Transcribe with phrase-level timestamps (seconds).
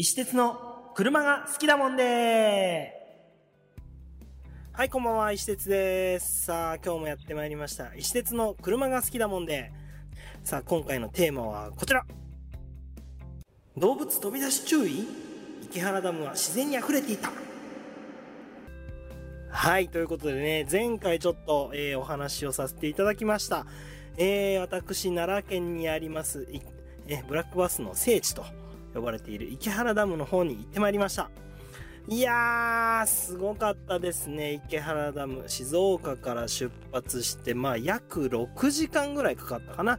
[0.00, 2.92] 石鉄の車が好きだもんで
[4.70, 6.44] はい、こんばんは、石鉄です。
[6.44, 7.92] さあ、今日もやってまいりました。
[7.96, 9.72] 石鉄の車が好きだもんで。
[10.44, 12.06] さあ、今回のテーマはこちら。
[13.76, 15.04] 動物飛び出し注意？
[15.64, 17.32] 池原ダムは自然に溢れていた。
[19.50, 23.66] はい、ということでね、前回ちょっと、えーお話をさせていただきました。
[24.16, 26.62] えー私、奈良県にあります、い
[27.08, 28.44] えブラックバスの聖地と
[28.94, 31.30] 呼ばれている池原ダムの方に行ってまいりました。
[32.10, 35.44] いやー、すごかったですね、池原ダム。
[35.46, 39.98] 静岡から出発して、まあ、約6時間ぐらいかかったかな。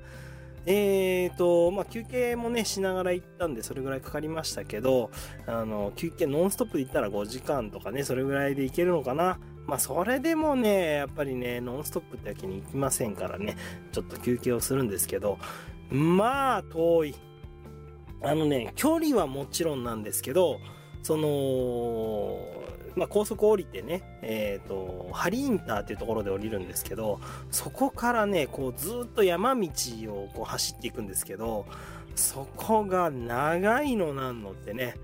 [0.65, 5.11] えーと、まあ、休憩もね、しながら行ったんで、それぐらいかかりましたけど、
[5.45, 9.39] あの、休憩ノンストップで行ったら5時間とかね、それぐらいで行けるのかな。
[9.67, 13.55] まあ、それでもね、やっぱりね、ノンストップってわけに行きませんからね、
[13.91, 15.37] ちょっと休憩をするんですけど、
[15.91, 17.15] まあ、遠い。
[18.21, 20.59] あのね、距離はもちろんなんですけど、
[21.03, 22.37] その、
[22.95, 27.19] まあ、高速降りてね、えっ、と、ハリインターっていうところで降りるんですけど、
[27.51, 29.69] そこからね、こうずっと山道
[30.07, 31.65] をこう走っていくんですけど、
[32.15, 34.95] そこが長いのなんのってね、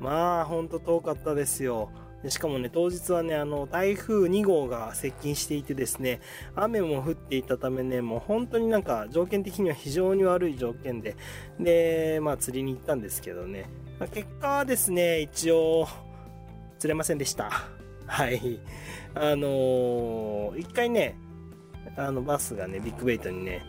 [0.00, 1.90] まあ、ほんと遠かったですよ。
[2.24, 6.22] でしかもね、当日はね、あの、台風2号が接近していてですね、
[6.56, 11.16] 雨も降っていたためね、もう本当になんか条件的には非常に悪い条件で、
[11.60, 13.66] で、まあ釣りに行ったんですけどね、
[14.00, 15.86] まあ結果はですね、一応、
[16.78, 17.50] 釣れませんでした。
[18.06, 18.58] はい。
[19.14, 21.18] あのー一回ね、
[21.94, 23.62] あの、バスがね、ビッグベイトにね、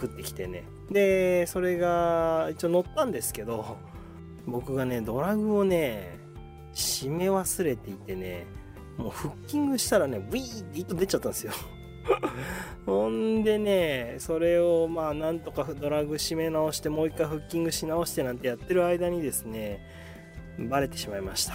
[0.00, 0.64] 食ってきてね。
[0.90, 3.76] で、それが、一応乗ったんですけど、
[4.46, 6.19] 僕がね、ドラグをね、
[6.74, 8.46] 締め忘れていてね、
[8.96, 11.52] もうフッキングしたらね、ウィーって糸出ちゃったんですよ。
[12.86, 19.80] ほんでね、それをまあなんとかドラグ締め直してもう一回フッキングし直してなんてやってる間にですね、
[20.58, 21.54] バレてしまいました。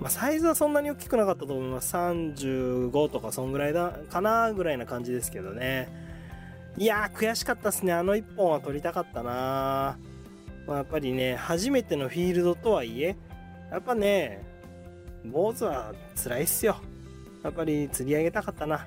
[0.00, 1.94] まあサイズはそんなに大きくなかったと思います。
[1.94, 5.88] 35とかそんぐらいだかなぐらいな感じですけどね。
[6.76, 7.92] いやー悔しかったですね。
[7.92, 9.96] あの一本は取りたかったな
[10.66, 13.16] まあ、やっぱりね、初めてのフィールドとはいえ、
[13.74, 14.40] やっぱね、
[15.24, 16.76] 坊主は辛いっすよ。
[17.42, 18.86] やっぱり釣り上げたかったな。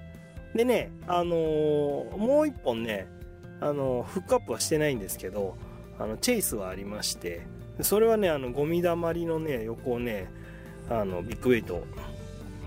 [0.55, 3.05] でね、あのーもう一本ね、
[3.59, 5.57] あのーフックアップはしてないんですけど、
[5.99, 7.41] あの、チェイスはありまして、
[7.81, 10.31] それはね、あの、ゴミだまりのね、横をね、
[10.89, 11.83] あの、ビッグウェイト、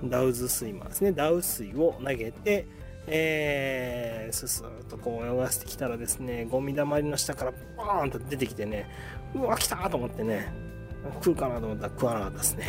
[0.05, 2.67] ダウズスイマーですね、ダウ水を投げて、
[3.07, 8.91] えー、ススッとこう泳がせてきたらですね、ゴミだまりの下からバーンと出てきてね、
[9.35, 10.70] うわ、来たと思ってね、
[11.15, 12.67] 食うかなと思ったら食わなかったですね。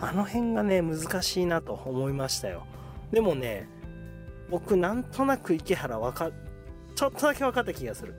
[0.00, 2.66] あの辺がね、難しいなと思いましたよ。
[3.10, 3.68] でもね、
[4.50, 6.30] 僕なんとなく池原わか、
[6.94, 8.14] ちょっとだけ分かった気がする。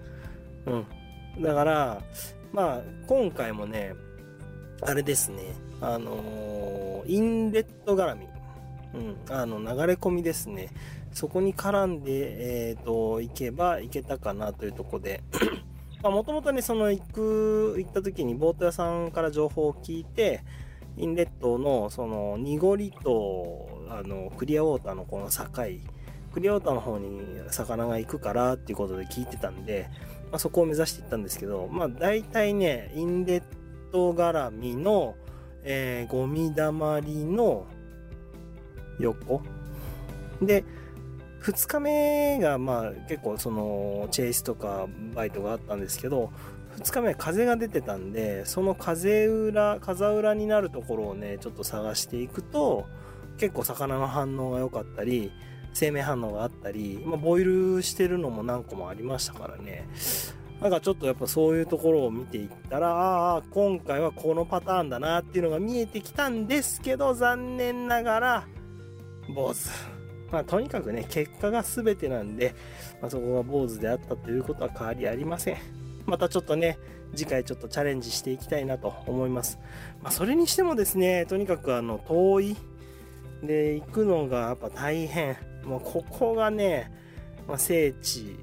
[0.65, 1.43] うん。
[1.43, 2.01] だから、
[2.51, 3.93] まあ、今回もね、
[4.81, 8.27] あれですね、あのーインレット絡み。
[8.93, 10.69] うん、あの、流れ込みですね。
[11.13, 15.23] そこに絡んで、えっ、と、行けば行けたかなというとこで、
[16.03, 20.43] もともとね、その行く、行った時にボート屋さんから情報を聞いて、
[20.95, 25.43] インレットの、その、濁りと、あの、クリアウォーターのこの境、
[26.33, 29.89] クリアウォーターの方に魚が行くからっていうことで聞いてたんで、
[30.31, 33.43] まあ、そこを目指していったんですけど、まあ、大体ね、インレッ
[33.91, 35.15] ト絡みの、
[35.63, 37.65] えーゴミだまりの
[38.99, 39.41] 横？
[40.41, 40.63] で、
[41.47, 46.31] 2日目がまあ結構そのチェイスとかバイトがあったんですけど、
[46.79, 52.85] 2日目風が出てたんで、その風裏、風裏になるところをね、ちょっと探していくと、
[53.37, 55.31] 結構魚の反応が良かったり、
[55.73, 59.87] 生命反応があったり、まあ、ボイルしてるのも何個もありましたからね。
[60.59, 68.47] なんかちょっとやっぱそういうところを見ていったら、ああ、今回はこのパターンだなっていうのが見えてきたんですけど、残念ながら、
[69.33, 69.96] 坊主。
[70.31, 72.53] まあとにかくね、結果が全てなんで、
[73.01, 75.57] まあ、そこが坊主であったということは変わりありません。
[76.05, 76.77] またちょっとね、
[77.15, 79.59] 次回ちょっとチャレンジしていきたいなと思います。
[80.01, 82.57] まあそれにしてもですね、とにかくあの、遠い。
[83.43, 85.37] で、行くのがやっぱ大変。
[85.63, 86.91] もうここがね、
[87.47, 88.37] まあ、聖地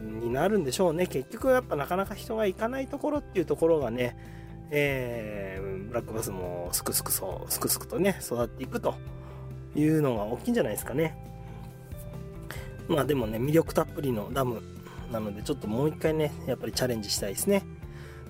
[0.00, 1.06] になるんでしょうね。
[1.06, 4.16] 結局やっぱなかなか人が行かないところっていうところがね、
[4.70, 8.94] えー、ブラックバスもすくすくそう、すくすくとね、育っていくと
[9.74, 11.16] いうのが大きいんじゃないですかね。
[12.88, 14.62] まあでもね、魅力たっぷりのダム
[15.12, 17.64] なので、ちょっともう一回ね、やっぱりチャレンジしたいですね。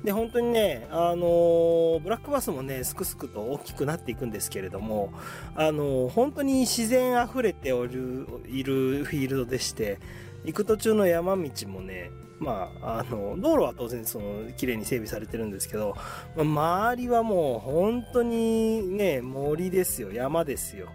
[0.04, 5.12] で、本当にね、あのーブラックバスもね、すくすくと大きくなっていくんですけれども、
[5.54, 9.98] あのー本当に自然あふれておる、いるフィールドでして、
[10.44, 15.94] 行く途中の山道もね、まあ、あの、道路は当然その、綺麗に整備されてるんですけど、
[16.34, 20.88] まあ、周りはもう本当にね、森ですよ、山ですよ。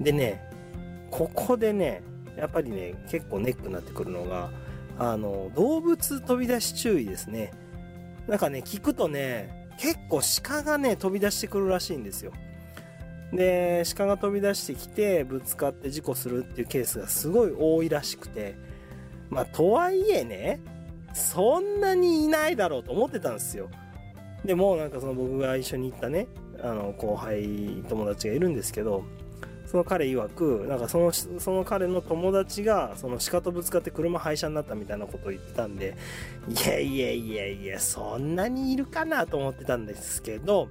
[0.00, 0.48] でね、
[1.10, 2.02] ここでね、
[2.36, 4.50] やっぱりね、結構ネックになってくるのが、
[4.98, 7.52] あの、動物飛び出し注意ですね。
[8.26, 12.32] なんかね、聞くとね、結構鹿がね、飛び出してくるらしいんですよ。
[13.32, 18.56] で、鹿が飛び出してきて、ぶつかって事故するっていうケースがすごい多いらしくて、
[19.30, 20.60] まあ、とはいえね、
[21.12, 23.68] そんなにいないだろうと思ってたんですよ。
[24.44, 26.26] でも、なんかその僕が一緒に行ったね、
[26.62, 29.04] あの、後輩友達がいるんですけど、
[29.70, 35.94] その彼曰く、なんかその、その彼の友達が、その鹿とぶつかって車廃車になったみたいなことを言ってたんで、
[36.48, 40.68] いやいやいやいや、そんなにいるかなと思ってたんですけど、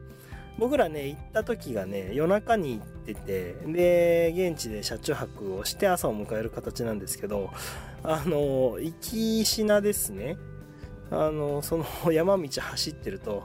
[0.58, 7.52] 僕らね、行った時がね、夜中に行ってて、で、現地で車中泊をして朝を迎える形なんですけど、
[8.02, 10.38] あの、行き品ですね。
[11.12, 13.44] あの、その山道走ってると、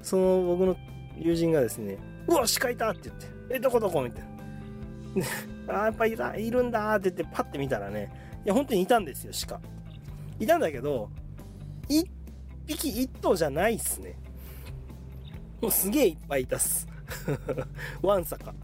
[0.00, 0.76] その僕の
[1.18, 1.98] 友人がですね、
[2.28, 4.00] うわ、鹿いたって言って、え、どこどこ？
[4.02, 4.35] みたいな。
[5.68, 8.10] あやっぱいた、いるんだって言ってパッて見たらね、
[8.44, 9.60] いや、本当にいたんですよ、鹿。
[10.38, 11.10] いたんだけど、
[11.88, 12.08] 一
[12.66, 14.18] 匹一頭じゃないっすね。
[15.60, 16.86] もうすげえいっぱいいたっす。
[18.02, 18.54] わんさか。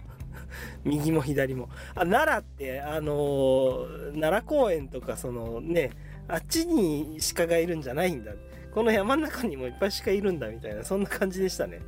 [0.85, 1.69] 右も左も。
[1.95, 5.91] あ、奈良って、あのー、奈良公園とか、そのね、
[6.29, 8.33] あっちに鹿がいるんじゃないんだ。
[8.73, 11.81] この山の中にもいっぱい鹿いるんだみたいな、そんな感じでしたね。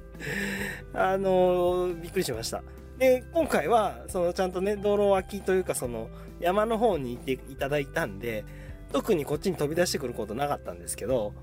[0.92, 2.62] あのー、びっくりしました。
[2.98, 6.08] で、今回は、そのちゃんとね、道路脇というかその
[6.40, 8.44] 山の方に行っていただいたんで、
[8.92, 11.34] 特にこっちに飛び出してくることなかったんですけど、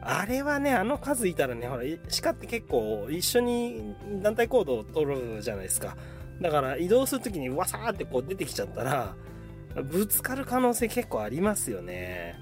[0.00, 1.82] あれはね、あの数いたらね、ほら、
[2.22, 5.96] 鹿って結構一緒に団体行動を取るじゃないですか。
[6.40, 9.14] だから移動するときにわさーってこう出てきちゃったら、
[9.82, 12.38] ぶつかる可能性結構ありますよね。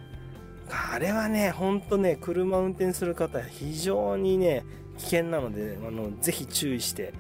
[0.69, 4.65] あれはね、ほんとね、車運転する方非常にね、
[4.99, 7.13] 危険なので、あの、ぜひ注意して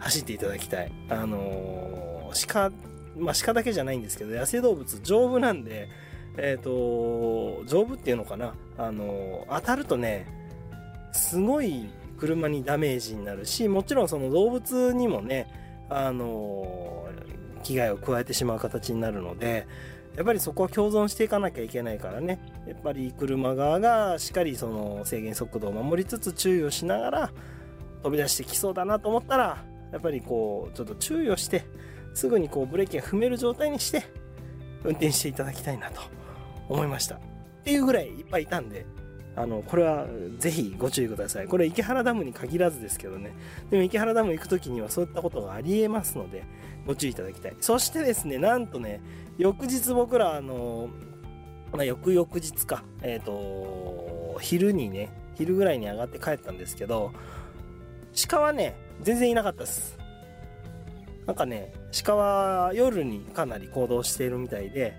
[0.00, 0.92] 走っていただきたい。
[1.08, 2.70] あのー、鹿、
[3.16, 5.88] まあ、鹿だけじゃないんですけど、野生動物丈夫なんで、
[6.36, 8.54] えっ、ー、と、丈夫っていうのかな。
[8.78, 10.26] あのー、当たるとね、
[11.12, 11.88] すごい
[12.18, 15.48] 車にダメージになるし、もちろんその動物にもね、
[15.88, 17.08] あの
[17.64, 19.66] 危害を加えてしまう形になるので、
[20.16, 22.40] やっぱりそこは共存していかなきゃいけないからね。
[22.66, 27.30] やっぱり車側がしっかりその制限速度を守りつつ注意をしながら
[28.02, 31.64] 飛び出してきそうだなと思ったら、やっぱりこう、ちょっと注意をして、
[32.14, 34.04] すぐにこうブレーキが踏める状態にして、
[34.84, 36.00] 運転していただきたいなと
[36.68, 37.16] 思いました。
[37.16, 37.18] っ
[37.64, 38.86] ていうぐらいいっぱいいたんで、
[39.36, 40.06] あの、これは
[40.38, 41.46] ぜひご注意ください。
[41.46, 43.32] これ池原ダムに限らずですけどね。
[43.70, 46.44] でも池原ダム行く時にはそういったことがありえますので、
[46.86, 47.56] ご注意いただきたい。
[47.60, 49.00] そしてですね、なんとね、
[49.38, 50.88] 翌日僕ら、あの、
[51.72, 57.12] まあ、翌々日か、えっ、ー、と、昼にね、昼ぐらいに上がって帰ったんですけど、
[58.28, 59.98] 鹿はね、全然いなかったです。
[61.26, 61.72] なんかね、
[62.04, 64.94] 鹿は夜にかなり行動しているみたいで、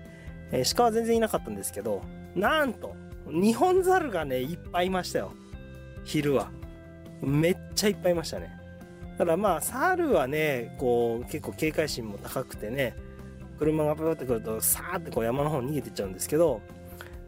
[0.50, 2.02] えー、鹿は全然いなかったんですけど、
[2.34, 2.94] なんと、
[3.26, 5.32] 日本猿がね、いっぱいいましたよ。
[6.04, 6.50] 昼は。
[7.20, 8.50] めっちゃいっぱいいましたね。
[9.18, 12.96] ただまあ、猿はね、こう、結構警戒心も高くてね、
[13.58, 16.60] 車がプーってくると、さーってこう山の方に逃げてっちゃうんですけど、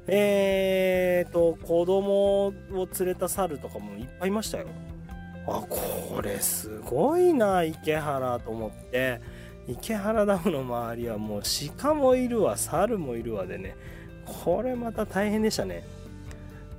[0.07, 2.53] えーと、子供を
[2.99, 4.67] 連れた猿とかもいっぱいいましたよ。
[5.47, 9.21] あ、これすごいな、池原と思って、
[9.67, 11.43] 池原ダムの周りはもう
[11.77, 13.77] 鹿もいるわ、猿もいるわでね、
[14.45, 15.85] これまた大変でしたね。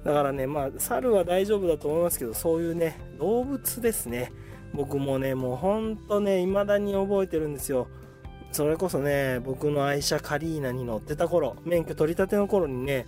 [0.03, 4.31] だからね、まあ、猿は大丈夫だと思いますけど、そういうね、動物ですね。
[4.73, 7.87] 僕もね、もうほんとね、未だに覚えてるんですよ。
[8.51, 13.05] それこそね、僕の愛車カリーナに乗ってた頃、免許取り立ての頃にね、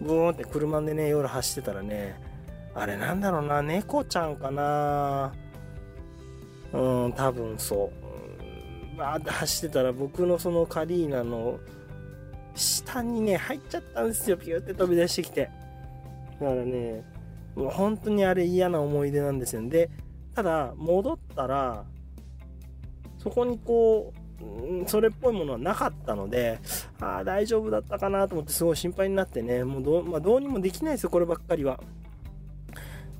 [0.00, 2.20] ブーンって車でね、夜走ってたらね、
[2.78, 5.32] あれなんだろうな、猫ちゃんかな
[6.72, 7.90] うん、多分そ
[8.94, 8.96] う。
[8.96, 11.58] バーって走ってたら僕のそのカリーナの
[12.54, 14.36] 下にね、入っちゃったんですよ。
[14.36, 15.50] ピューって飛び出してきて。
[16.40, 17.04] だからね、
[17.54, 19.68] もう本当にあれ嫌な思い出なんですよ。
[19.68, 19.90] で、
[20.34, 21.84] ただ、戻ったら、
[23.18, 26.60] そこにこう、それっぽいものはなかったので、
[27.00, 31.80] ああ、大丈夫だったかなと思ってすごい心配になってね、もうど,、まあ、どうにもできないですよ、こればっかりは。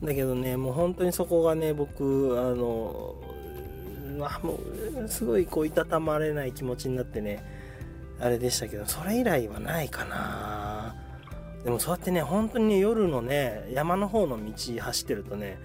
[0.02, 3.14] だけどね、もう本当にそこがね、僕、あの、
[4.20, 4.58] あも
[5.04, 7.44] う、すごいこう、いたたまれない気持ちになってね、
[8.20, 10.94] あれでしたけど、それ以来はないかな
[11.64, 15.58] でもそうやってね、本当に、夜のね、山の方の道走ってるとね、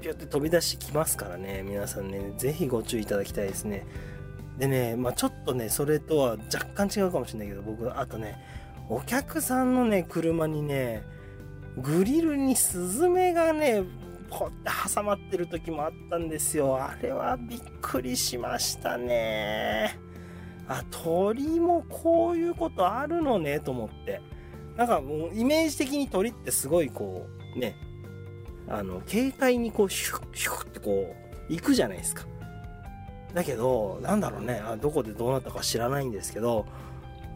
[0.00, 3.86] ピュって飛び出してきますからね、皆さんね、ぜひご注意いただきたいですね。
[4.58, 8.38] でね、まあちょっとね、それとは若干違うかもしれないけど、僕、あとね、
[8.88, 11.02] お客さんのね、車にね、
[11.76, 13.84] グリルにスズメがね、
[14.30, 16.76] ポって挟まってる時もあったんですよ。
[16.76, 19.98] あれはびっくりしましたね。
[20.68, 24.20] あ、鳥もこういうことあるのね、と思って。
[24.76, 27.76] なんかもうイメージ的に鳥ってすごいこう、ね、
[28.68, 31.14] あの、軽快にこう、シュッシュッってこ
[31.48, 32.24] う、行くじゃないですか。
[33.32, 36.66] だけど、なんだろうね、あどこでどうなったか知らないんですけど、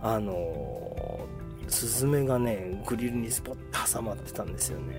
[0.03, 1.27] あの
[1.71, 4.97] スズメがね、グリルにスポッと挟まってたんですよね。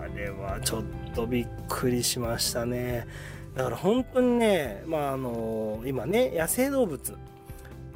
[0.00, 0.82] あれはちょっ
[1.14, 3.06] とびっくりしましたね。
[3.54, 7.16] だから本当にね、まああの今ね、野生動物、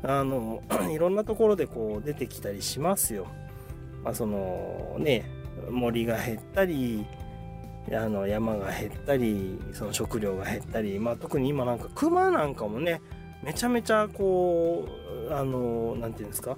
[0.02, 3.26] あの、 いろんなところでこう出てきたりしますよ。
[4.02, 5.24] まあそのね、
[5.70, 7.04] 森が減ったり、
[7.92, 13.00] あの山が減ったりその食料が減ったり、まあ、特に今なんかクマなんかもね
[13.42, 14.86] めちゃめちゃこ
[15.28, 16.56] うあの何て言うんですか？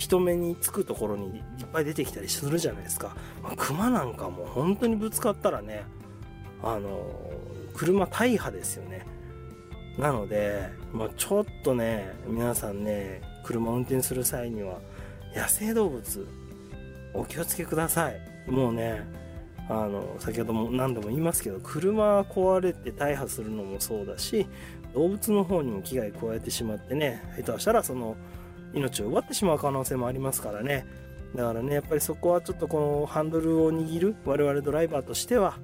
[0.00, 5.84] 人目につくところにいっぱい出てきたりするじゃないですか、まあ、クマなんかも本当にぶつかったらね
[6.62, 7.06] あの
[7.74, 9.06] 車大破ですよね。
[9.98, 14.80] なので、まあ、ちょっとね皆さんね車運転する際には
[15.36, 16.26] 野生動物
[17.12, 18.20] お気をつけください。
[18.50, 19.06] もうね
[19.68, 24.46] あの先ほども何度も言いますけど車壊れて大破するのもそうだし
[24.94, 28.16] 動物の方にも危害加えてしまってね下手したらその
[28.74, 30.86] 命を奪ってしまう可能性もありますからね。
[31.34, 35.58] だからねやっぱりそこはちょっとこのハンドルを握る我々ドライバーとしては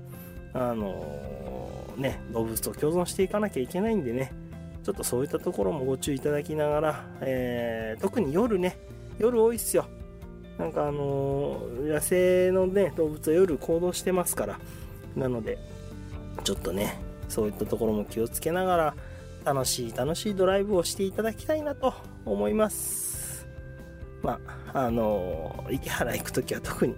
[0.55, 4.33] あのね動物と共存していかなきゃいけないんでね。
[4.85, 8.79] ちょっとそういったところもご注意いただきながら、えー、特に夜ね
[9.19, 9.87] 夜多いっすよ。
[10.59, 14.59] なんかあのー、野生のね、動物は夜行動してますから。
[15.15, 15.59] なので、
[16.45, 16.99] ちょっとね、
[17.29, 18.95] そういったところも気をつけながら、
[19.45, 21.95] 楽しい楽しいドライブをしていただきたいなと
[22.26, 23.47] 思います。
[24.23, 24.38] ま
[24.75, 26.95] あ、あのー、池原行くときは特に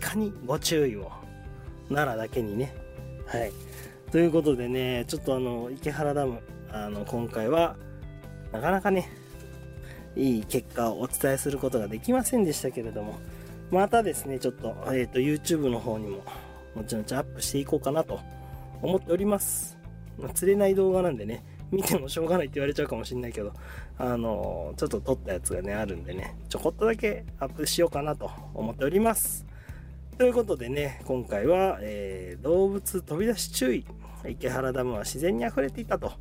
[0.00, 1.10] 鹿にご注意を。
[1.88, 2.74] 奈良だけにね。
[3.26, 3.52] はい。
[4.10, 7.76] ということでね、ちょっとあの、池原ダム、あの、今回は、
[8.52, 9.10] なかなかね、
[10.16, 13.18] いい結果をお伝えすることができませんでしたけれども、
[13.70, 16.22] またですね、ちょっと、えっ、ー、と、YouTube の方にも、
[16.76, 18.20] 後々アップしていこうかなと
[18.82, 19.76] 思っております。
[20.34, 23.52] 釣れない動画なんでね、見てもしょうがないって言われちゃうかもしんないけど、
[23.98, 29.46] あの、ちょっと撮ったやつがね、あるんでね、ちょこっとだけアップしようかなと思っております。
[30.18, 33.84] ということでね、今回は、えー、動物飛び出し注意。
[34.26, 36.12] 池原ダムは自然に溢れていたと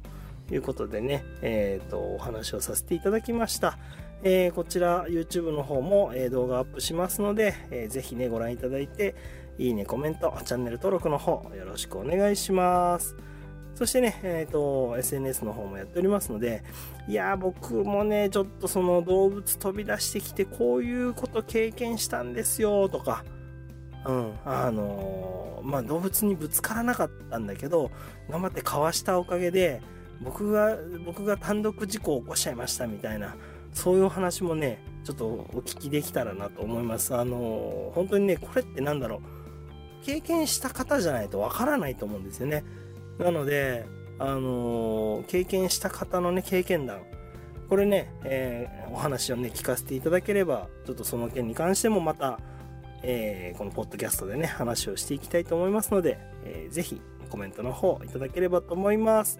[0.51, 3.77] いうことでね、えっ、ー、と、お話をさせていただきました。
[4.23, 9.15] えー、こちら YouTube の方も、え、動画アップしますので、えー、ぜひね、ご覧いただいて、
[9.57, 13.15] いいね、コメント、チャンネル登録の方、よろしくお願いします。
[13.75, 16.63] そしてね、えっ、ー、と、SNS の方もやっておりますので、
[17.07, 23.25] いやー僕もね、ちょっとその動物飛び出してきて、こういうこと経験したんですよ、とか、
[24.05, 27.89] うん、あのー、まあ、動物にぶつからなかったんだけど、
[28.29, 29.81] 頑張ってかわしたおかげで、
[30.21, 33.35] 僕が、僕が単独事故を起こしちゃいましたみたいな、
[33.73, 37.15] そういうお話もね、ちょっとお聞きできたらなと思います。
[37.15, 42.63] あの、本当にね、これってなんだろう、経験した方じゃないとわからないと思うんですよね。
[43.17, 43.85] なので、
[44.19, 47.01] あの、経験した方のね、経験談、
[47.69, 52.39] これね、えー、お話をね、聞かせていただければ、ちょっとその件に関してもまた、
[53.01, 59.39] えー、このポッドキャストでね、話をしていきたいと思いますので、えー、ぜひコメントの方いただければと思います。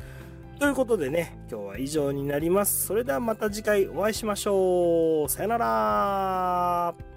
[0.59, 2.87] ということでね、今日は以上になります。
[2.87, 5.29] それではまた次回お会いしましょう。
[5.29, 7.12] さよなら